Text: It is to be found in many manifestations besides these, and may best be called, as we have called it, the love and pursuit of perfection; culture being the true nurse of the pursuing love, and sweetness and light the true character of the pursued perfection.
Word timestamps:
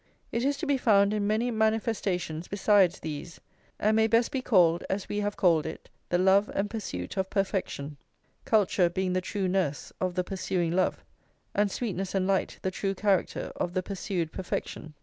It 0.31 0.43
is 0.43 0.57
to 0.57 0.65
be 0.65 0.77
found 0.79 1.13
in 1.13 1.27
many 1.27 1.51
manifestations 1.51 2.47
besides 2.47 3.01
these, 3.01 3.39
and 3.79 3.95
may 3.95 4.07
best 4.07 4.31
be 4.31 4.41
called, 4.41 4.83
as 4.89 5.07
we 5.07 5.19
have 5.19 5.37
called 5.37 5.67
it, 5.67 5.91
the 6.09 6.17
love 6.17 6.49
and 6.55 6.67
pursuit 6.71 7.17
of 7.17 7.29
perfection; 7.29 7.97
culture 8.43 8.89
being 8.89 9.13
the 9.13 9.21
true 9.21 9.47
nurse 9.47 9.93
of 10.01 10.15
the 10.15 10.23
pursuing 10.23 10.71
love, 10.71 11.03
and 11.53 11.69
sweetness 11.69 12.15
and 12.15 12.25
light 12.25 12.57
the 12.63 12.71
true 12.71 12.95
character 12.95 13.51
of 13.57 13.73
the 13.75 13.83
pursued 13.83 14.31
perfection. 14.31 14.95